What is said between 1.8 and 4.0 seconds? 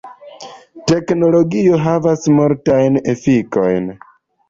havas multajn efikojn.